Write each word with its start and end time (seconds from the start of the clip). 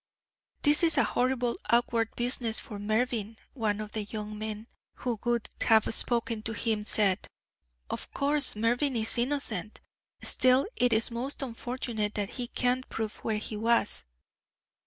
"This 0.63 0.81
is 0.81 0.97
a 0.97 1.03
horribly 1.03 1.57
awkward 1.69 2.15
business 2.15 2.59
for 2.59 2.79
Mervyn," 2.79 3.37
one 3.53 3.79
of 3.79 3.91
the 3.91 4.03
young 4.05 4.35
men, 4.35 4.65
who 4.95 5.19
would 5.25 5.47
have 5.61 5.93
spoken 5.93 6.41
to 6.41 6.53
him, 6.53 6.85
said. 6.85 7.27
"Of 7.87 8.11
course 8.11 8.55
Mervyn 8.55 8.95
is 8.95 9.19
innocent; 9.19 9.79
still 10.23 10.65
it 10.75 10.91
is 10.91 11.11
most 11.11 11.43
unfortunate 11.43 12.15
that 12.15 12.31
he 12.31 12.47
can't 12.47 12.89
prove 12.89 13.17
where 13.17 13.37
he 13.37 13.55
was." 13.55 14.03